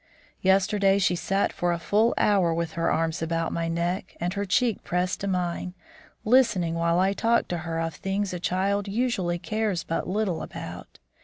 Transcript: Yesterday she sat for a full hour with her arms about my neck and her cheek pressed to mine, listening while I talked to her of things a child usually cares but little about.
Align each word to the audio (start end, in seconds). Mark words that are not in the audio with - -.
Yesterday 0.41 0.97
she 0.97 1.15
sat 1.15 1.53
for 1.53 1.71
a 1.71 1.77
full 1.77 2.15
hour 2.17 2.51
with 2.55 2.71
her 2.73 2.91
arms 2.91 3.21
about 3.21 3.53
my 3.53 3.67
neck 3.67 4.17
and 4.19 4.33
her 4.33 4.45
cheek 4.45 4.83
pressed 4.83 5.19
to 5.21 5.27
mine, 5.27 5.75
listening 6.25 6.73
while 6.73 6.97
I 6.97 7.13
talked 7.13 7.49
to 7.49 7.59
her 7.59 7.79
of 7.79 7.93
things 7.93 8.33
a 8.33 8.39
child 8.39 8.87
usually 8.87 9.37
cares 9.37 9.83
but 9.83 10.07
little 10.07 10.41
about. 10.41 10.97